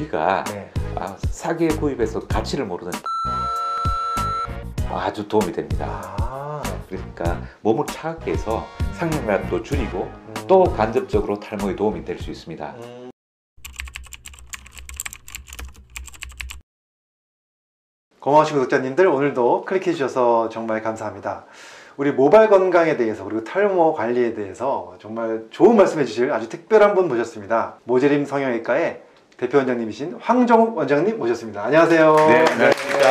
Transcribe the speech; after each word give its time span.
우리가 0.00 0.44
네. 0.44 0.70
아, 0.96 1.16
싸게 1.28 1.68
구입해서 1.68 2.20
가치를 2.26 2.64
모르는 2.64 2.92
아주 4.88 5.26
도움이 5.28 5.52
됩니다. 5.52 6.16
아, 6.20 6.62
그러니까 6.88 7.40
몸을 7.60 7.86
차갑게 7.86 8.32
해서 8.32 8.64
상념량도 8.94 9.62
줄이고 9.62 10.02
음. 10.02 10.34
또 10.46 10.64
간접적으로 10.64 11.38
탈모에 11.38 11.76
도움이 11.76 12.04
될 12.04 12.18
수 12.18 12.30
있습니다. 12.30 12.74
음. 12.78 13.10
고마우신 18.18 18.56
구독자님들 18.56 19.06
오늘도 19.06 19.64
클릭해 19.64 19.92
주셔서 19.92 20.48
정말 20.50 20.82
감사합니다. 20.82 21.46
우리 21.96 22.12
모발 22.12 22.48
건강에 22.48 22.96
대해서 22.96 23.24
그리고 23.24 23.44
탈모 23.44 23.94
관리에 23.94 24.34
대해서 24.34 24.94
정말 25.00 25.46
좋은 25.50 25.76
말씀해 25.76 26.04
주실 26.04 26.32
아주 26.32 26.48
특별한 26.48 26.94
분 26.94 27.08
모셨습니다. 27.08 27.76
모재림 27.84 28.24
성형외과의 28.26 29.02
대표 29.40 29.56
원장님이신 29.56 30.18
황정욱 30.20 30.76
원장님 30.76 31.18
모셨습니다. 31.18 31.64
안녕하세요. 31.64 32.14
네, 32.14 32.44
안녕하십니까. 32.44 33.08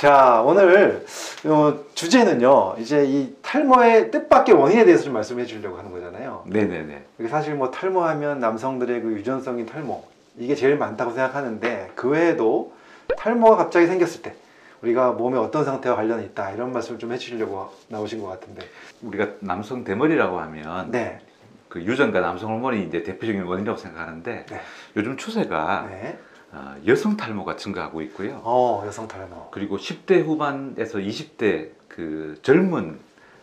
자, 0.00 0.42
오늘 0.44 1.06
어, 1.44 1.78
주제는요. 1.94 2.74
이제 2.80 3.04
이 3.06 3.32
탈모의 3.42 4.10
뜻밖의 4.10 4.56
원인에 4.56 4.84
대해서 4.84 5.04
좀 5.04 5.12
말씀해 5.12 5.44
주려고 5.44 5.78
하는 5.78 5.92
거잖아요. 5.92 6.42
네 6.46 6.64
네네. 6.64 7.04
이게 7.20 7.28
사실 7.28 7.54
뭐 7.54 7.70
탈모하면 7.70 8.40
남성들의 8.40 9.02
그 9.02 9.12
유전성인 9.12 9.66
탈모 9.66 10.02
이게 10.36 10.56
제일 10.56 10.76
많다고 10.76 11.12
생각하는데 11.12 11.92
그 11.94 12.08
외에도 12.08 12.72
탈모가 13.16 13.56
갑자기 13.56 13.86
생겼을 13.86 14.22
때 14.22 14.34
우리가 14.82 15.12
몸에 15.12 15.38
어떤 15.38 15.64
상태와 15.64 15.94
관련이 15.94 16.24
있다 16.24 16.50
이런 16.50 16.72
말씀을 16.72 16.98
좀 16.98 17.12
해주시려고 17.12 17.70
나오신 17.86 18.20
것 18.20 18.26
같은데 18.26 18.66
우리가 19.02 19.28
남성 19.38 19.84
대머리라고 19.84 20.40
하면 20.40 20.90
네, 20.90 21.20
그 21.68 21.82
유전과 21.82 22.20
남성 22.20 22.50
호르몬이 22.50 22.84
이제 22.84 23.02
대표적인 23.02 23.42
원인이라고 23.42 23.78
생각하는데 23.78 24.46
네. 24.48 24.60
요즘 24.96 25.16
추세가 25.16 25.86
네. 25.90 26.18
어, 26.52 26.74
여성 26.86 27.16
탈모가 27.16 27.56
증가하고 27.56 28.00
있고요. 28.02 28.40
어 28.44 28.82
여성 28.86 29.08
탈모 29.08 29.48
그리고 29.50 29.76
10대 29.76 30.24
후반에서 30.24 30.98
20대 30.98 31.70
그 31.88 32.38
젊은 32.42 32.98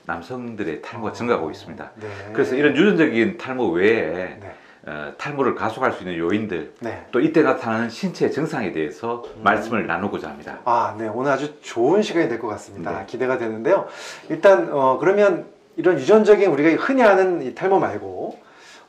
남성들의 0.06 0.82
탈모가 0.82 1.12
어, 1.12 1.14
증가하고 1.14 1.52
있습니다. 1.52 1.92
네. 1.96 2.08
그래서 2.34 2.56
이런 2.56 2.76
유전적인 2.76 3.38
탈모 3.38 3.70
외에 3.72 4.38
네, 4.40 4.56
어, 4.86 5.14
탈모를 5.18 5.56
가속할 5.56 5.94
수 5.94 6.04
있는 6.04 6.18
요인들 6.18 6.74
네. 6.80 7.06
또 7.12 7.20
이때 7.20 7.42
나타나는 7.42 7.90
신체 7.90 8.30
증상에 8.30 8.72
대해서 8.72 9.24
음. 9.38 9.44
말씀을 9.44 9.86
나누고자 9.88 10.30
합니다. 10.30 10.60
아, 10.66 10.96
네. 10.98 11.08
오늘 11.08 11.32
아주 11.32 11.60
좋은 11.62 12.02
시간이 12.02 12.28
될 12.30 12.40
것 12.40 12.48
같습니다. 12.48 13.00
네. 13.00 13.06
기대가 13.06 13.38
되는데요. 13.38 13.88
일단 14.30 14.70
어, 14.72 14.98
그러면 15.00 15.46
이런 15.76 15.98
유전적인 15.98 16.50
우리가 16.52 16.84
흔히 16.84 17.02
이 17.48 17.56
탈모 17.56 17.80
말고 17.80 18.40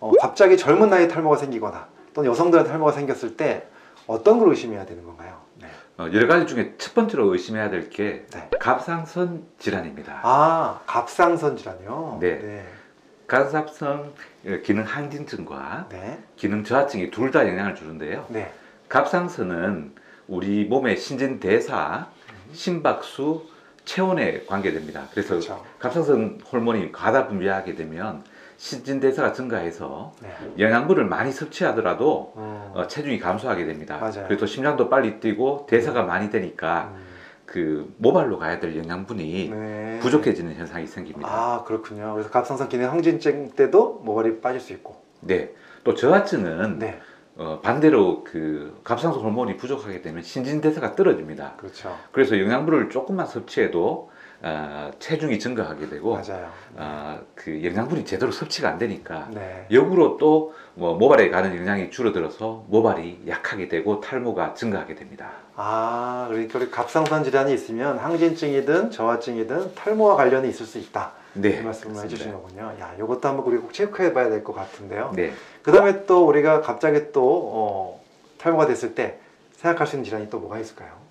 어, 0.01 0.13
갑자기 0.21 0.57
젊은 0.57 0.91
나이에 0.91 1.09
탈모가 1.09 1.37
생기거나 1.37 1.89
또는 2.13 2.31
여성들한테 2.31 2.71
탈모가 2.71 2.93
생겼을 2.93 3.37
때 3.37 3.67
어떤 4.07 4.39
걸 4.39 4.51
의심해야 4.51 4.85
되는 4.85 5.05
건가요? 5.05 5.41
네. 5.61 5.67
어, 5.99 6.09
여러 6.13 6.27
가지 6.27 6.47
중에 6.47 6.75
첫 6.79 6.95
번째로 6.95 7.33
의심해야 7.33 7.71
될게 7.71 8.27
네. 8.33 8.51
갑상선 8.61 9.45
질환입니다. 9.59 10.21
아, 10.23 10.81
갑상선 10.87 11.57
질환이요? 11.57 12.19
네. 12.21 12.39
네. 12.39 12.65
갑상선 13.27 14.13
어, 14.47 14.59
기능 14.63 14.83
항진증과 14.85 15.87
네. 15.89 16.19
기능 16.37 16.65
저하증이 16.65 17.11
둘 17.11 17.31
다 17.31 17.49
영향을 17.49 17.75
주는데요. 17.75 18.27
네. 18.29 18.53
갑상선은 18.91 19.95
우리 20.29 20.65
몸의 20.67 20.99
신진 20.99 21.41
대사, 21.41 22.09
심박수, 22.53 23.47
체온에 23.85 24.45
관계됩니다. 24.47 25.09
그래서 25.11 25.31
그렇죠. 25.31 25.65
갑상선 25.79 26.41
호르몬이 26.51 26.91
과다 26.93 27.29
분비하게 27.29 27.75
되면 27.75 28.25
신진 28.57 29.01
대사가 29.01 29.33
증가해서 29.33 30.15
네. 30.23 30.29
영양분을 30.59 31.05
많이 31.05 31.33
섭취하더라도 31.33 32.33
음. 32.37 32.71
어, 32.75 32.87
체중이 32.87 33.19
감소하게 33.19 33.67
됩니다. 33.67 33.99
맞아요. 33.99 34.25
그래서 34.27 34.47
심장도 34.47 34.89
빨리 34.89 35.21
뛰고 35.21 35.67
대사가 35.69 36.03
많이 36.03 36.31
되니까 36.31 36.93
음. 36.95 37.05
그 37.45 37.93
모발로 37.99 38.39
가야 38.39 38.59
될 38.59 38.77
영양분이 38.77 39.51
네. 39.51 39.99
부족해지는 40.01 40.55
현상이 40.55 40.87
생깁니다. 40.87 41.29
아, 41.29 41.65
그렇군요. 41.65 42.13
그래서 42.15 42.31
갑상선 42.31 42.69
기능 42.69 42.91
항진증 42.91 43.51
때도 43.51 44.01
모발이 44.05 44.41
빠질 44.41 44.61
수 44.61 44.73
있고. 44.73 45.03
네. 45.21 45.53
또 45.83 45.95
저하증은 45.95 46.79
네. 46.79 47.01
어, 47.37 47.61
반대로 47.63 48.23
그 48.25 48.81
갑상선 48.85 49.21
호르몬이 49.21 49.57
부족하게 49.57 50.03
되면 50.03 50.23
신진대사가 50.23 50.95
떨어집니다. 50.95 51.55
그렇죠. 51.57 51.97
그래서 52.13 52.39
영양분을 52.39 52.91
조금만 52.91 53.27
섭취해도 53.27 54.11
어, 54.43 54.91
체중이 54.99 55.39
증가하게 55.39 55.89
되고 55.89 56.15
맞아요. 56.15 56.51
어, 56.77 57.21
그 57.35 57.65
영양분이 57.65 58.05
제대로 58.05 58.31
섭취가 58.31 58.69
안 58.69 58.79
되니까 58.79 59.29
네. 59.33 59.67
역으로 59.71 60.17
또 60.19 60.55
뭐 60.77 60.95
모발에 60.95 61.31
가는 61.31 61.57
영양이 61.57 61.91
줄어들어서 61.91 62.65
모발이 62.69 63.23
약하게 63.29 63.69
되고 63.69 64.01
탈모가 64.01 64.55
증가하게 64.55 64.97
됩니다. 64.97 65.31
아, 65.55 66.27
그러니까 66.29 66.69
갑상선 66.69 67.23
질환이 67.23 67.55
있으면 67.55 67.99
항진증이든 67.99 68.91
저하증이든 68.91 69.75
탈모와 69.77 70.17
관련이 70.17 70.49
있을 70.49 70.67
수 70.67 70.79
있다. 70.79 71.13
네, 71.35 71.59
이 71.59 71.63
말씀을 71.63 72.33
거군요. 72.33 72.73
야, 72.81 72.95
이것도 72.97 73.29
한번 73.29 73.47
우리가 73.47 73.63
꼭 73.63 73.73
체크해봐야 73.75 74.31
될 74.31 74.45
것 74.45 74.55
같은데요. 74.55 75.13
네, 75.17 75.33
그 75.63 75.73
다음에 75.73 76.07
또 76.07 76.27
우리가 76.27 76.61
갑자기 76.61 77.13
또 77.13 77.51
어, 77.53 78.05
탈모가 78.39 78.67
됐을 78.67 78.95
때 78.95 79.19
생각할 79.57 79.87
수 79.87 79.97
있는 79.97 80.05
질환이 80.05 80.31
또 80.31 80.39
뭐가 80.39 80.59
있을까요? 80.59 81.05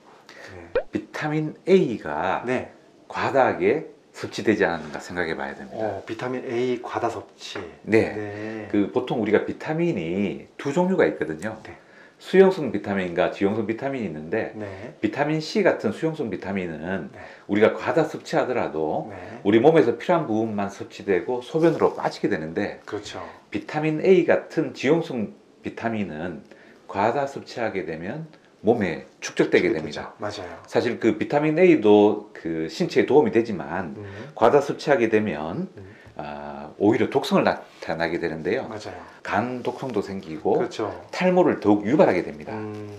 비타민 0.92 1.56
A가 1.68 2.44
네. 2.46 2.54
네. 2.54 2.72
과다하게 3.08 3.88
섭취되지 4.14 4.64
않았는가 4.66 5.00
생각해 5.00 5.36
봐야 5.36 5.56
됩니다. 5.56 5.78
어, 5.80 6.04
비타민 6.06 6.46
A 6.50 6.82
과다 6.82 7.10
섭취. 7.10 7.58
네. 7.82 8.14
네. 8.14 8.68
그 8.72 8.92
보통 8.94 9.22
우리가 9.22 9.46
비타민이 9.46 10.48
두 10.58 10.72
종류가 10.72 11.06
있거든요. 11.08 11.58
네. 11.64 11.78
수용성 12.24 12.72
비타민과 12.72 13.32
지용성 13.32 13.68
비타민이 13.68 14.06
있는데 14.06 14.54
네. 14.56 14.96
비타민 15.02 15.42
C 15.42 15.62
같은 15.62 15.92
수용성 15.92 16.30
비타민은 16.30 17.10
네. 17.12 17.20
우리가 17.48 17.74
과다 17.74 18.06
섭취하더라도 18.06 19.08
네. 19.12 19.40
우리 19.44 19.60
몸에서 19.60 19.98
필요한 19.98 20.26
부분만 20.26 20.70
섭취되고 20.70 21.42
소변으로 21.42 21.96
빠지게 21.96 22.30
되는데 22.30 22.80
그렇죠. 22.86 23.22
비타민 23.52 24.04
A 24.06 24.26
같은 24.26 24.74
지용성 24.74 25.34
비타민은 25.64 26.44
과다 26.88 27.28
섭취하게 27.28 27.84
되면 27.86 28.28
몸에 28.62 29.06
축적되게 29.20 29.74
됩니다. 29.74 30.14
맞아요. 30.18 30.62
사실 30.66 31.02
그 31.02 31.18
비타민 31.18 31.60
A도 31.60 32.30
그 32.32 32.70
신체에 32.70 33.06
도움이 33.06 33.32
되지만 33.32 33.96
음, 33.98 34.06
과다 34.34 34.62
섭취하게 34.62 35.10
되면 35.10 35.68
음, 35.76 35.96
아, 36.16 36.53
오히려 36.78 37.10
독성을 37.10 37.44
나타나게 37.44 38.20
되는데요. 38.20 38.64
맞아요. 38.68 39.02
간 39.22 39.64
독성도 39.64 40.02
생기고 40.02 40.58
그렇죠. 40.58 41.06
탈모를 41.12 41.60
더욱 41.60 41.86
유발하게 41.86 42.24
됩니다. 42.24 42.54
음, 42.54 42.90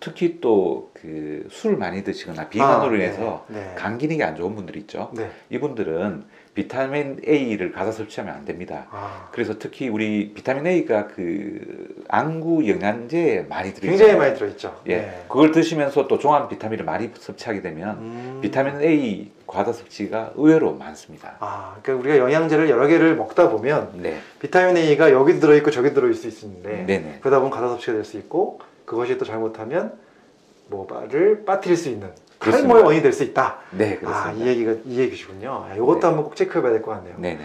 특히 0.00 0.40
또 0.40 0.88
그 1.00 1.46
술을 1.50 1.76
많이 1.76 2.02
드시거나 2.02 2.48
비만으로 2.48 2.92
아, 2.92 2.94
인해서 2.94 3.44
네. 3.48 3.60
네. 3.60 3.74
간 3.76 3.98
기능이 3.98 4.22
안 4.22 4.34
좋은 4.36 4.54
분들 4.54 4.76
있죠. 4.78 5.10
네. 5.14 5.30
이분들은 5.50 6.24
비타민 6.58 7.20
A를 7.24 7.70
가사 7.70 7.92
섭취하면 7.92 8.34
안 8.34 8.44
됩니다. 8.44 8.86
아, 8.90 9.28
그래서 9.30 9.60
특히 9.60 9.88
우리 9.88 10.32
비타민 10.34 10.66
A가 10.66 11.06
그 11.06 12.02
안구 12.08 12.68
영양제에 12.68 13.42
많이 13.48 13.72
들어있죠. 13.72 13.86
굉장히 13.86 14.18
많이 14.18 14.34
들어있죠. 14.34 14.80
예, 14.88 14.96
네. 14.96 15.24
그걸 15.28 15.52
드시면서 15.52 16.08
또 16.08 16.18
종합 16.18 16.48
비타민을 16.48 16.84
많이 16.84 17.10
섭취하게 17.16 17.62
되면 17.62 17.98
음. 17.98 18.38
비타민 18.42 18.82
A 18.82 19.30
과다 19.46 19.72
섭취가 19.72 20.32
의외로 20.34 20.74
많습니다. 20.74 21.36
아, 21.38 21.76
그러니까 21.80 22.08
우리가 22.08 22.24
영양제를 22.24 22.68
여러 22.68 22.88
개를 22.88 23.14
먹다 23.14 23.50
보면 23.50 23.90
네, 24.02 24.18
비타민 24.40 24.76
A가 24.76 25.12
여기도 25.12 25.38
들어 25.38 25.54
있고 25.54 25.70
저기 25.70 25.94
들어 25.94 26.10
있을 26.10 26.32
수 26.32 26.46
있는데 26.46 26.84
네네. 26.86 27.18
그러다 27.20 27.38
보면 27.38 27.52
과다 27.52 27.68
섭취가 27.68 27.92
될 27.92 28.04
수 28.04 28.16
있고 28.16 28.58
그것이 28.84 29.16
또 29.16 29.24
잘못하면 29.24 29.92
모발을 30.70 31.44
빠뜨릴 31.44 31.76
수 31.76 31.88
있는. 31.88 32.08
탈모의 32.38 32.82
원인이 32.84 33.02
될 33.02 33.12
수 33.12 33.22
있다. 33.24 33.58
네, 33.70 33.94
아, 33.96 34.00
그렇습니다. 34.00 34.44
이 34.44 34.48
얘기가 34.48 34.74
이 34.84 34.98
얘기시군요. 34.98 35.64
아, 35.68 35.74
이것도 35.74 36.00
네. 36.00 36.06
한번 36.06 36.24
꼭 36.24 36.36
체크해봐야 36.36 36.72
될 36.72 36.82
것 36.82 36.92
같네요. 36.92 37.14
네 37.18 37.34
네. 37.34 37.44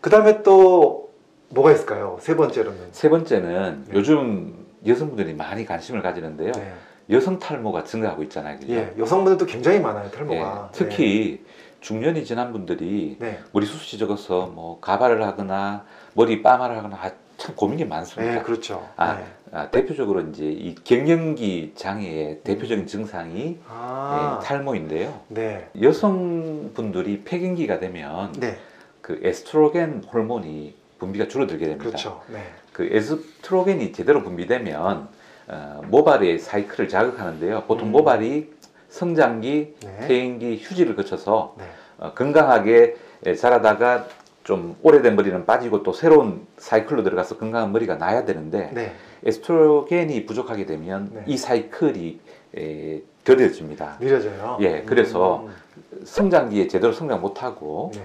그 0.00 0.10
다음에 0.10 0.42
또 0.42 1.10
뭐가 1.50 1.72
있을까요? 1.72 2.18
세 2.20 2.36
번째로는 2.36 2.78
세 2.92 3.08
번째는 3.08 3.84
네. 3.88 3.94
요즘 3.94 4.66
여성분들이 4.86 5.34
많이 5.34 5.64
관심을 5.64 6.02
가지는데요. 6.02 6.52
네. 6.52 6.72
여성 7.10 7.38
탈모가 7.38 7.84
증가하고 7.84 8.22
있잖아요. 8.24 8.58
그죠? 8.58 8.74
예, 8.74 8.92
여성분들도 8.98 9.46
굉장히 9.46 9.80
많아요 9.80 10.06
예, 10.06 10.10
탈모가. 10.10 10.70
특히 10.72 11.42
중년이 11.80 12.24
지난 12.26 12.52
분들이 12.52 13.16
네. 13.18 13.30
네. 13.30 13.38
머리 13.52 13.64
숱이 13.64 13.98
적어서 13.98 14.46
뭐 14.54 14.78
가발을 14.80 15.22
하거나 15.24 15.84
머리 16.12 16.42
빠마를 16.42 16.76
하거나 16.76 16.96
아, 17.00 17.10
참 17.38 17.54
고민이 17.56 17.86
많습니다. 17.86 18.34
네, 18.34 18.42
그렇죠. 18.42 18.86
아, 18.96 19.14
네. 19.14 19.24
아, 19.52 19.70
대표적으로 19.70 20.20
이제 20.20 20.44
이 20.44 20.74
갱년기 20.74 21.72
장애의 21.74 22.40
대표적인 22.44 22.86
증상이 22.86 23.58
아, 23.68 24.40
예, 24.40 24.46
탈모인데요. 24.46 25.20
네. 25.28 25.68
여성분들이 25.80 27.22
폐경기가 27.24 27.78
되면 27.78 28.32
네, 28.32 28.58
그 29.00 29.20
에스트로겐 29.22 30.04
호르몬이 30.12 30.74
분비가 30.98 31.28
줄어들게 31.28 31.64
됩니다. 31.64 31.88
그렇죠. 31.88 32.20
네. 32.28 32.42
그 32.72 32.88
에스트로겐이 32.90 33.92
제대로 33.92 34.22
분비되면 34.22 35.08
어, 35.48 35.80
모발의 35.86 36.38
사이클을 36.38 36.88
자극하는데요. 36.88 37.64
보통 37.64 37.88
음. 37.88 37.92
모발이 37.92 38.52
성장기, 38.90 39.74
네. 39.82 40.06
퇴행기, 40.06 40.58
휴지를 40.62 40.94
거쳐서 40.94 41.54
네. 41.58 41.64
어, 41.98 42.12
건강하게 42.14 42.96
자라다가 43.36 44.06
좀 44.48 44.76
오래된 44.82 45.14
머리는 45.14 45.44
빠지고 45.44 45.82
또 45.82 45.92
새로운 45.92 46.46
사이클로 46.56 47.02
들어가서 47.02 47.36
건강한 47.36 47.70
머리가 47.70 47.96
나야 47.96 48.24
되는데 48.24 48.70
네. 48.72 48.94
에스트로겐이 49.22 50.24
부족하게 50.24 50.64
되면 50.64 51.10
네. 51.12 51.22
이 51.26 51.36
사이클이 51.36 52.18
에, 52.56 53.02
더뎌집니다. 53.24 53.98
느려져요. 54.00 54.56
예, 54.62 54.84
그래서 54.86 55.44
음, 55.44 56.02
성장기에 56.02 56.66
제대로 56.68 56.94
성장 56.94 57.20
못하고 57.20 57.92
네. 57.94 58.02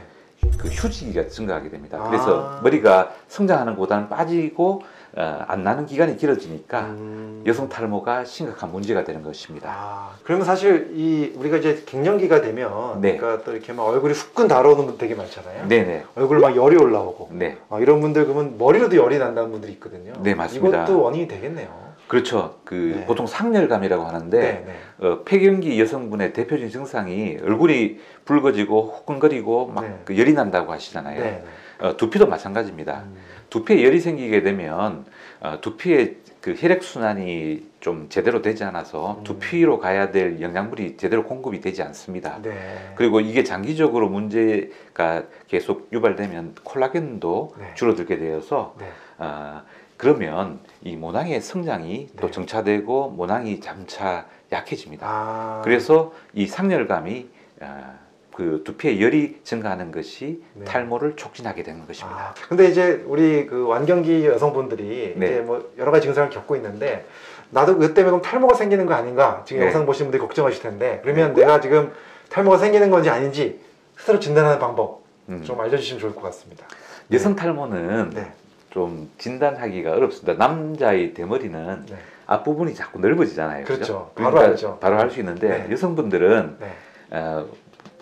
그 0.57 0.67
휴지기가 0.67 1.29
증가하게 1.29 1.69
됩니다. 1.69 1.99
아. 2.01 2.09
그래서 2.09 2.59
머리가 2.61 3.13
성장하는 3.29 3.75
것보다는 3.75 4.09
빠지고 4.09 4.81
어, 5.15 5.45
안 5.47 5.63
나는 5.63 5.85
기간이 5.85 6.17
길어지니까 6.17 6.81
음. 6.81 7.43
여성 7.45 7.69
탈모가 7.69 8.25
심각한 8.25 8.71
문제가 8.71 9.03
되는 9.03 9.21
것입니다. 9.21 9.69
아, 9.69 10.15
그러면 10.23 10.45
사실 10.45 10.91
이 10.95 11.31
우리가 11.35 11.57
이제 11.57 11.83
갱년기가 11.85 12.41
되면 12.41 12.99
네. 12.99 13.17
그러니까 13.17 13.43
또 13.43 13.51
이렇게 13.51 13.73
막 13.73 13.83
얼굴이 13.83 14.13
후끈 14.13 14.47
달아오는 14.47 14.77
분들 14.77 14.97
되게 14.97 15.13
많잖아요. 15.13 15.67
네네. 15.67 16.05
얼굴 16.15 16.39
막 16.39 16.55
열이 16.55 16.77
올라오고 16.77 17.29
네. 17.33 17.57
아, 17.69 17.79
이런 17.79 18.01
분들 18.01 18.25
그러면 18.25 18.57
머리로도 18.57 18.95
열이 18.95 19.19
난다는 19.19 19.51
분들이 19.51 19.73
있거든요. 19.73 20.13
네, 20.23 20.33
맞습니다. 20.33 20.83
이것도 20.83 21.01
원인이 21.01 21.27
되겠네요. 21.27 21.93
그렇죠. 22.07 22.55
그 22.63 22.95
네. 22.97 23.05
보통 23.05 23.27
상열감이라고 23.27 24.03
하는데 24.03 24.39
네, 24.39 24.63
네. 24.65 25.07
어, 25.07 25.23
폐경기 25.23 25.79
여성분의 25.79 26.33
대표적인 26.33 26.69
증상이 26.69 27.37
얼굴이 27.43 27.99
붉어지고 28.25 28.95
후끈거리고 28.97 29.67
막 29.67 29.81
네. 29.81 29.99
그 30.05 30.17
열이 30.17 30.33
난다고 30.33 30.71
하시잖아요. 30.71 31.19
네. 31.21 31.43
어, 31.79 31.97
두피도 31.97 32.27
마찬가지입니다. 32.27 33.03
음, 33.05 33.17
두피에 33.53 33.83
열이 33.83 33.99
생기게 33.99 34.41
되면 34.41 35.05
어, 35.39 35.59
두피에 35.61 36.15
그 36.41 36.55
혈액 36.57 36.81
순환이 36.81 37.67
좀 37.79 38.07
제대로 38.09 38.41
되지 38.41 38.63
않아서 38.63 39.17
음. 39.19 39.23
두피로 39.23 39.77
가야 39.77 40.09
될 40.09 40.41
영양분이 40.41 40.97
제대로 40.97 41.23
공급이 41.23 41.61
되지 41.61 41.83
않습니다. 41.83 42.39
네. 42.41 42.51
그리고 42.95 43.19
이게 43.19 43.43
장기적으로 43.43 44.09
문제가 44.09 45.25
계속 45.47 45.87
유발되면 45.93 46.55
콜라겐도 46.63 47.53
네. 47.59 47.73
줄어들게 47.75 48.17
되어서 48.17 48.73
네. 48.79 48.87
아, 49.19 49.61
그러면 49.97 50.59
이 50.81 50.95
모낭의 50.95 51.39
성장이 51.39 52.07
또 52.19 52.27
네. 52.27 52.31
정차되고 52.31 53.11
모낭이 53.11 53.59
점차 53.59 54.25
약해집니다. 54.51 55.05
아, 55.07 55.61
그래서 55.63 56.11
이 56.33 56.47
상열감이 56.47 57.27
아, 57.61 57.99
그 58.33 58.63
두피의 58.65 59.01
열이 59.01 59.39
증가하는 59.43 59.91
것이 59.91 60.41
네. 60.53 60.65
탈모를 60.65 61.15
촉진하게 61.15 61.63
되는 61.63 61.85
것입니다. 61.85 62.17
아, 62.17 62.33
근데 62.49 62.67
이제 62.67 63.03
우리 63.05 63.45
그 63.45 63.67
완경기 63.67 64.25
여성분들이 64.25 65.13
네. 65.17 65.25
이제 65.25 65.41
뭐 65.41 65.71
여러 65.77 65.91
가지 65.91 66.05
증상을 66.07 66.29
겪고 66.29 66.55
있는데 66.55 67.05
나도 67.51 67.77
그 67.77 67.93
때문에 67.93 68.11
그럼 68.11 68.21
탈모가 68.21 68.55
생기는 68.55 68.85
거 68.85 68.95
아닌가 68.95 69.43
지금 69.45 69.59
네. 69.61 69.67
영상 69.67 69.85
보시는 69.85 70.07
분들이 70.11 70.21
걱정하실 70.21 70.63
텐데 70.63 70.99
그러면 71.03 71.33
내가 71.35 71.61
지금 71.61 71.91
탈모가 72.29 72.57
생기는 72.57 72.89
건지 72.89 73.09
아닌지 73.09 73.59
스스로 73.97 74.19
진단하는 74.19 74.57
방법 74.59 75.03
음. 75.29 75.43
좀 75.43 75.59
알려주시면 75.61 76.01
좋을 76.01 76.15
것 76.15 76.21
같습니다. 76.23 76.65
여성 77.11 77.35
탈모는 77.35 78.09
네. 78.15 78.31
좀 78.71 79.11
진단하기가 79.19 79.91
어렵습니다. 79.91 80.33
남자의 80.33 81.13
대머리는 81.13 81.85
네. 81.87 81.95
앞부분이 82.25 82.73
자꾸 82.73 82.99
넓어지잖아요. 82.99 83.65
그렇죠. 83.65 84.11
그죠? 84.15 84.23
바로 84.23 84.39
알죠. 84.39 84.77
바로 84.81 84.97
알 84.97 85.11
수 85.11 85.19
있는데 85.19 85.65
네. 85.67 85.71
여성분들은 85.71 86.57
네. 86.59 86.71
어, 87.11 87.45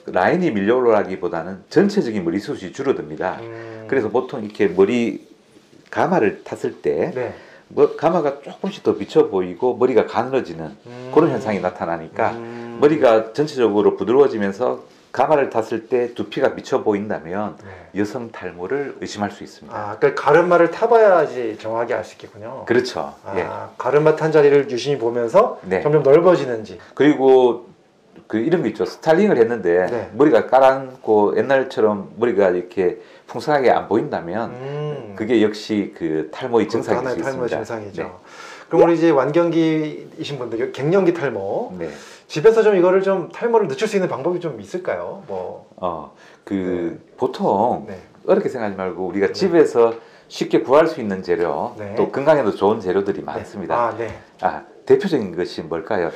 라인이 0.05 0.51
밀려 0.51 0.75
올라가기보다는 0.77 1.63
전체적인 1.69 2.23
머리숱이 2.23 2.73
줄어듭니다. 2.73 3.37
음, 3.41 3.85
그래서 3.87 4.09
보통 4.09 4.43
이렇게 4.43 4.67
머리 4.67 5.27
가마를 5.89 6.43
탔을 6.43 6.81
때 6.81 7.11
네. 7.13 7.33
뭐 7.67 7.95
가마가 7.95 8.41
조금씩 8.41 8.83
더 8.83 8.95
비쳐 8.95 9.29
보이고 9.29 9.75
머리가 9.75 10.05
가늘어지는 10.07 10.65
음, 10.85 11.11
그런 11.13 11.29
현상이 11.31 11.59
나타나니까 11.59 12.31
음, 12.31 12.77
머리가 12.81 13.33
전체적으로 13.33 13.95
부드러워지면서 13.95 14.91
가마를 15.11 15.49
탔을 15.49 15.87
때 15.87 16.13
두피가 16.13 16.55
비쳐 16.55 16.83
보인다면 16.83 17.57
네. 17.63 17.99
여성 17.99 18.31
탈모를 18.31 18.95
의심할 19.01 19.31
수 19.31 19.43
있습니다. 19.43 19.77
아, 19.77 19.97
그러니까 19.99 20.23
가르마를 20.23 20.71
타봐야지 20.71 21.57
정확히 21.59 21.93
알 21.93 22.05
수 22.05 22.13
있겠군요. 22.13 22.63
그렇죠. 22.65 23.13
아, 23.25 23.37
예. 23.37 23.45
가르마 23.77 24.15
탄 24.15 24.31
자리를 24.31 24.71
유심히 24.71 24.97
보면서 24.97 25.59
네. 25.63 25.81
점점 25.81 26.03
넓어지는지. 26.03 26.79
그리고 26.95 27.67
그 28.31 28.37
이런 28.37 28.61
거 28.61 28.69
있죠. 28.69 28.85
스타일링을 28.85 29.35
했는데 29.35 29.87
네. 29.87 30.09
머리가 30.13 30.47
깔아앉고 30.47 31.35
옛날처럼 31.35 32.11
머리가 32.15 32.51
이렇게 32.51 33.01
풍성하게 33.27 33.69
안 33.71 33.89
보인다면 33.89 34.51
음. 34.51 35.13
그게 35.17 35.43
역시 35.43 35.93
그 35.97 36.29
탈모의 36.31 36.69
증상일 36.69 36.99
수 36.99 37.05
하나의 37.07 37.21
탈모의 37.21 37.45
있습니다. 37.47 37.57
증상이죠. 37.57 38.19
그럼 38.69 38.83
우리 38.85 38.93
이제 38.93 39.09
완경기이신 39.09 40.39
분들, 40.39 40.71
갱년기 40.71 41.13
탈모 41.13 41.75
네. 41.77 41.87
네. 41.87 41.93
집에서 42.27 42.63
좀 42.63 42.77
이거를 42.77 43.01
좀 43.01 43.27
탈모를 43.33 43.67
늦출 43.67 43.89
수 43.89 43.97
있는 43.97 44.07
방법이 44.07 44.39
좀 44.39 44.61
있을까요? 44.61 45.23
뭐 45.27 45.69
어, 45.75 46.13
그 46.45 47.01
보통 47.17 47.83
네. 47.85 47.97
어렵게 48.25 48.47
생각하지 48.47 48.77
말고 48.77 49.07
우리가 49.07 49.27
네. 49.27 49.33
집에서 49.33 49.93
쉽게 50.29 50.61
구할 50.61 50.87
수 50.87 51.01
있는 51.01 51.21
재료, 51.21 51.75
네. 51.77 51.95
또 51.95 52.09
건강에도 52.09 52.55
좋은 52.55 52.79
재료들이 52.79 53.23
많습니다. 53.23 53.75
아, 53.75 53.97
네. 53.97 54.17
아, 54.39 54.63
대표적인 54.85 55.35
것이 55.35 55.63
뭘까요? 55.63 56.11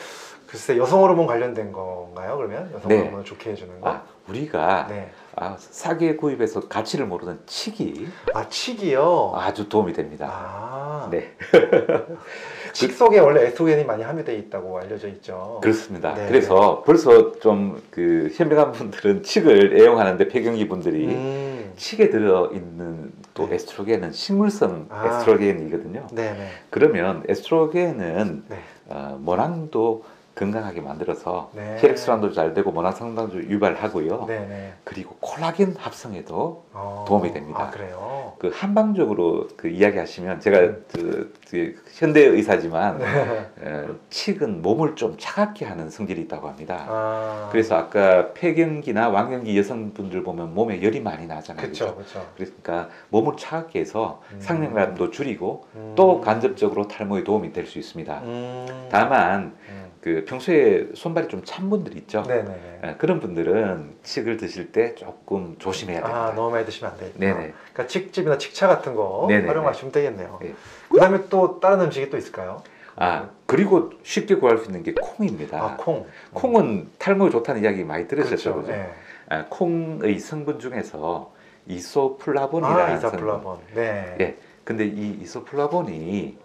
글쎄 0.56 0.78
여성 0.78 1.02
호르몬 1.04 1.28
관련된 1.28 1.74
건가요? 1.74 2.38
그러면 2.38 2.72
여성 2.74 2.88
네. 2.88 3.00
호르몬을 3.00 3.25
좋게 3.25 3.52
해주는 3.52 3.81
거? 3.81 3.90
아, 3.90 4.04
우리가 4.30 4.88
네. 4.88 5.12
아, 5.36 5.57
싸게 5.60 6.16
구입해서 6.16 6.69
가치를 6.69 7.06
모르는 7.07 7.40
칡이 7.46 8.07
아 8.34 8.48
칡이요. 8.48 9.34
아주 9.36 9.68
도움이 9.68 9.92
됩니다. 9.92 10.30
아, 10.31 11.10
네, 11.12 11.36
칡 12.72 12.92
속에 12.94 13.19
원래 13.19 13.48
에스트로겐이 13.48 13.84
많이 13.84 14.04
함유되어 14.04 14.34
있다고 14.34 14.80
알려져 14.80 15.10
있죠. 15.10 15.60
그렇습니다. 15.62 16.13
네. 16.13 16.25
그래서 16.30 16.84
벌써 16.86 17.34
좀 17.40 17.81
그 17.96 18.30
현명한 18.34 18.72
분들은 18.74 19.24
칡을 19.24 19.78
애용하는데 19.80 20.28
폐경기 20.28 20.68
분들이 20.68 21.07
음. 21.07 21.74
칡에 21.78 22.10
들어 22.10 22.50
있는 22.54 23.13
또 23.34 23.48
네. 23.48 23.56
에스트로겐은 23.56 24.12
식물성 24.12 24.88
아. 24.90 25.07
에스트로겐이거든요. 25.07 26.07
네네. 26.13 26.48
그러면 26.69 27.24
에스트로겐은 27.28 28.44
네. 28.50 28.57
어, 28.88 29.18
모낭도 29.19 30.04
건강하게 30.36 30.82
만들어서 30.82 31.50
네. 31.54 31.78
혈액 31.80 31.98
순환도 31.98 32.34
잘 32.34 32.54
되고 32.54 32.72
모낭 32.72 32.92
성장도 32.92 33.42
유발하고요. 33.44 34.26
네네. 34.26 34.74
그리고 34.84 35.16
콜라겐 35.22 35.76
합성에도 35.78 36.66
어. 36.74 37.06
도움이 37.08 37.32
됩니다. 37.32 37.64
아 37.64 37.70
그래요. 37.70 38.34
그 38.38 38.52
한방적으로 38.54 39.48
그 39.56 39.70
이야기하시면 39.70 40.42
제가 40.42 40.60
음. 40.60 40.84
그, 40.94 41.34
그 41.50 41.76
현대 41.94 42.22
의사지만 42.26 42.98
네. 43.64 43.86
어, 43.88 43.96
칡은 44.10 44.62
몸을 44.62 44.96
좀 44.96 45.16
차갑게 45.18 45.66
하는 45.66 45.90
성질이 45.90 46.22
있다고 46.24 46.50
합니다. 46.50 46.86
아. 46.90 47.50
그래서 47.52 47.76
아까 47.78 48.34
폐경기나 48.34 49.08
완경기 49.10 49.58
여성분들 49.58 50.24
보면 50.24 50.54
몸에 50.54 50.84
열이 50.84 51.00
많이 51.00 51.28
나잖아요. 51.28 51.64
그렇죠. 51.64 51.98
그러니까 52.36 52.90
몸을 53.10 53.38
차갑게 53.38 53.80
해서 53.80 54.22
음. 54.34 54.40
상념감도 54.42 55.12
줄이고 55.12 55.66
음. 55.76 55.94
또 55.96 56.20
간접적으로 56.20 56.88
탈모에 56.90 57.24
도움이 57.24 57.54
될 57.54 57.66
수 57.66 57.80
있습니다. 57.80 58.20
음. 58.24 58.88
다만 58.92 59.56
음. 59.69 59.84
그 60.06 60.24
평소에 60.28 60.90
손발이 60.94 61.28
좀 61.30 61.42
찬 61.44 61.68
분들 61.71 61.97
있죠. 61.97 62.21
네네네. 62.28 62.80
예, 62.83 62.95
그런 63.00 63.19
분들은 63.19 63.95
칡을 64.04 64.38
드실 64.38 64.71
때 64.71 64.94
조금 64.94 65.56
조심해야 65.57 66.00
됩니다. 66.02 66.26
아 66.28 66.35
너무 66.35 66.52
많이 66.52 66.64
드시면 66.64 66.92
안 66.92 66.97
되겠다. 67.00 67.18
네네. 67.19 67.54
그러니까 67.74 67.88
칡즙이나 67.88 68.38
칡차 68.38 68.68
같은 68.68 68.94
거 68.94 69.26
네네네. 69.28 69.47
활용하시면 69.47 69.92
되겠네요. 69.92 70.38
네. 70.44 70.54
그다음에 70.90 71.21
또 71.31 71.59
다른 71.59 71.81
음식이 71.81 72.12
또 72.12 72.18
있을까요? 72.18 72.62
아 72.95 73.30
그리고 73.47 73.94
쉽게 74.04 74.35
구할 74.35 74.59
수 74.59 74.66
있는 74.66 74.83
게 74.83 74.94
콩입니다. 74.94 75.57
아 75.59 75.76
콩. 75.76 76.06
콩은 76.33 76.90
탈모에 77.00 77.31
좋다는 77.31 77.64
이야기 77.64 77.83
많이 77.83 78.07
들으셨죠, 78.07 78.54
그렇죠. 78.54 78.62
그죠? 78.62 78.71
네. 78.74 78.92
아, 79.30 79.45
콩의 79.50 80.19
성분 80.19 80.59
중에서 80.59 81.33
이소플라본이라는 81.66 82.80
아 82.80 82.97
성분. 83.00 83.18
이사플라본. 83.19 83.57
네. 83.74 84.16
예. 84.19 84.38
근데 84.64 84.85
이 84.85 85.18
이소플라본이 85.21 86.38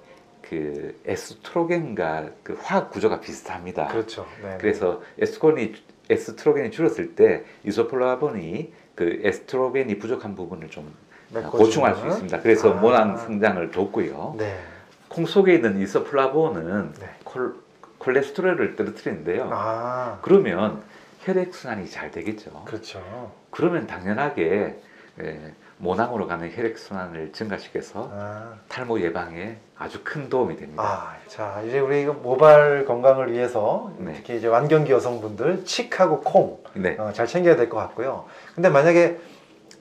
그 0.51 1.01
에스트로겐과 1.07 2.31
그 2.43 2.59
화학 2.61 2.91
구조가 2.91 3.21
비슷합니다. 3.21 3.87
그렇죠. 3.87 4.27
네. 4.43 4.59
그래서 4.61 5.01
에스트로겐이 5.21 5.75
에스트로겐이 6.11 6.73
줄었을 6.73 7.15
때 7.15 7.45
이소플라본이 7.63 8.73
그 8.97 9.21
에스트로겐이 9.23 9.99
부족한 9.99 10.35
부분을 10.35 10.69
좀 10.69 10.93
메꿔주는. 11.33 11.65
보충할 11.65 11.95
수 11.95 12.05
있습니다. 12.05 12.41
그래서 12.41 12.73
아. 12.73 12.81
모낭 12.81 13.17
성장을 13.17 13.71
돕고요. 13.71 14.35
네. 14.39 14.59
콩 15.07 15.25
속에 15.25 15.55
있는 15.55 15.81
이소플라본은 15.81 16.95
네. 16.99 17.11
콜, 17.23 17.55
콜레스테롤을 17.99 18.75
떨어뜨리는데요. 18.75 19.49
아 19.53 20.19
그러면 20.21 20.83
혈액 21.21 21.55
순환이 21.55 21.89
잘 21.89 22.11
되겠죠. 22.11 22.65
그렇죠. 22.65 23.33
그러면 23.51 23.87
당연하게 23.87 24.81
예, 25.23 25.55
모낭으로 25.81 26.27
가는 26.27 26.51
혈액 26.55 26.79
순환을 26.79 27.33
증가시켜서 27.33 28.11
아. 28.13 28.53
탈모 28.69 29.01
예방에 29.01 29.57
아주 29.79 30.01
큰 30.05 30.29
도움이 30.29 30.57
됩니다. 30.57 30.83
아, 30.83 31.17
자 31.27 31.63
이제 31.67 31.79
우리 31.79 32.05
모발 32.05 32.85
건강을 32.85 33.33
위해서 33.33 33.91
네. 33.99 34.13
특히 34.15 34.37
이제 34.37 34.47
완경기 34.47 34.93
여성분들 34.93 35.65
칡하고 35.65 36.21
콩 36.21 36.63
네, 36.75 36.97
어, 36.99 37.13
잘 37.13 37.27
챙겨야 37.27 37.57
될 37.57 37.69
것 37.71 37.79
같고요. 37.79 38.27
근데 38.55 38.69
만약에 38.69 39.19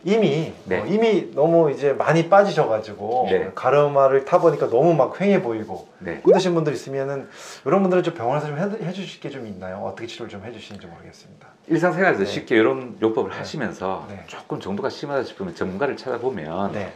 이미 0.04 0.54
네. 0.66 0.80
어, 0.80 0.86
이미 0.86 1.32
너무 1.34 1.72
이제 1.72 1.92
많이 1.94 2.30
빠지셔가지고 2.30 3.28
네. 3.30 3.52
가르마를 3.54 4.24
타 4.26 4.40
보니까 4.40 4.70
너무 4.70 4.94
막 4.94 5.14
휑해 5.14 5.44
보이고 5.44 5.90
네. 6.00 6.22
힘드신 6.24 6.54
분들 6.56 6.74
있으면은 6.74 7.28
이런 7.66 7.82
분들은 7.82 8.04
좀 8.04 8.14
병원에서 8.14 8.48
좀 8.48 8.58
해, 8.58 8.86
해주실 8.88 9.20
게 9.20 9.30
좀 9.30 9.46
있나요? 9.46 9.78
어떻게 9.86 10.08
치료를 10.08 10.30
좀 10.30 10.44
해주시는지 10.46 10.88
모르겠습니다. 10.88 11.48
일상생활에서 11.68 12.24
네. 12.24 12.26
쉽게 12.30 12.56
이런 12.56 12.98
요법을 13.02 13.32
네. 13.32 13.38
하시면서 13.38 14.08
네. 14.10 14.24
조금 14.28 14.60
정도가 14.60 14.90
심하다 14.90 15.24
싶으면 15.24 15.54
전문가를 15.54 15.98
찾아보면 15.98 16.72
네, 16.72 16.92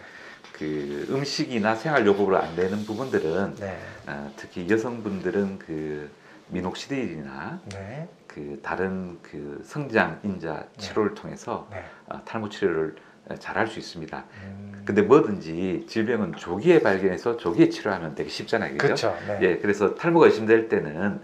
그 0.54 1.06
음식이나 1.10 1.76
생활 1.76 2.06
요법으로 2.08 2.38
안 2.38 2.56
되는 2.56 2.86
부분들은 2.86 3.56
네, 3.60 3.78
어, 4.08 4.32
특히 4.38 4.68
여성분들은 4.70 5.60
그 5.60 6.10
미녹시딜이나 6.48 7.60
네, 7.72 8.08
그 8.34 8.60
다른 8.64 9.20
그 9.22 9.62
성장 9.64 10.20
인자 10.24 10.66
치료를 10.78 11.14
통해서 11.14 11.68
네. 11.72 11.84
어, 12.08 12.24
탈모 12.26 12.50
치료를 12.50 12.96
잘 13.40 13.56
할 13.56 13.68
수 13.68 13.80
있습니다. 13.80 14.26
음, 14.44 14.82
근데 14.84 15.02
뭐든지 15.02 15.86
질병은 15.88 16.34
조기에 16.34 16.82
발견해서 16.82 17.38
조기에 17.38 17.70
치료하면 17.70 18.16
되게 18.16 18.30
쉽잖아요. 18.30 18.74
그죠? 18.74 18.88
그렇죠. 18.88 19.16
네. 19.28 19.38
예, 19.42 19.58
그래서 19.60 19.96
탈모가 19.96 20.26
의심될 20.26 20.68
때는 20.68 21.14
어, 21.16 21.20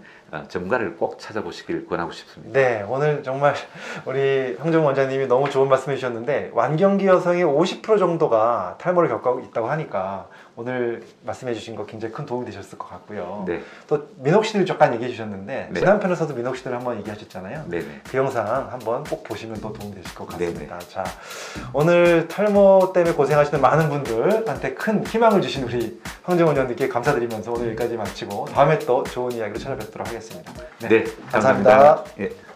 전문가를 0.48 0.96
꼭 0.96 1.18
찾아보시길 1.18 1.86
권하고 1.86 2.12
싶습니다. 2.12 2.58
네, 2.58 2.84
오늘 2.88 3.22
정말 3.22 3.54
우리 4.04 4.56
황정 4.58 4.84
원장님이 4.84 5.26
너무 5.26 5.50
좋은 5.50 5.68
말씀 5.68 5.92
해 5.92 5.96
주셨는데 5.96 6.50
완경기 6.52 7.06
여성의 7.06 7.44
50% 7.44 7.98
정도가 7.98 8.76
탈모를 8.78 9.08
겪고 9.08 9.40
있다고 9.40 9.68
하니까 9.70 10.28
오늘 10.56 11.02
말씀해 11.24 11.54
주신 11.54 11.74
거 11.74 11.86
굉장히 11.86 12.12
큰 12.12 12.26
도움이 12.26 12.44
되셨을 12.46 12.76
것 12.76 12.88
같고요. 12.88 13.44
네, 13.46 13.62
또 13.86 14.08
미녹시딜 14.16 14.66
잠깐 14.66 14.92
얘기해 14.94 15.10
주셨는데 15.10 15.68
네. 15.70 15.80
지난 15.80 15.98
편에서도 15.98 16.34
미녹시딜 16.34 16.72
한번 16.74 16.98
얘기하셨잖아요. 16.98 17.64
네, 17.66 17.78
네. 17.80 18.00
그 18.10 18.16
영상 18.16 18.46
한번 18.70 19.02
꼭 19.04 19.24
보시면 19.24 19.60
더 19.60 19.72
도움이 19.72 19.94
되실 19.94 20.14
것 20.14 20.28
네네. 20.36 20.52
같습니다. 20.52 20.78
자, 20.80 21.04
오늘 21.72 22.28
탈모 22.28 22.92
때문에 22.92 23.14
고생하시는 23.14 23.60
많은 23.60 23.88
분들한테 23.88 24.74
큰 24.74 25.06
희망을 25.06 25.40
주신 25.40 25.64
우리 25.64 26.00
황정 26.22 26.48
원장님께 26.48 26.88
감사드리면서 26.88 27.52
오늘 27.52 27.68
여기까지 27.68 27.96
마치고 27.96 28.46
다음에 28.46 28.78
또 28.80 29.02
좋은 29.04 29.32
이야기로 29.32 29.58
찾아뵙도록 29.58 30.08
하겠습니다. 30.08 30.19
네, 30.88 31.04
감사합니다. 31.30 32.04
예. 32.20 32.49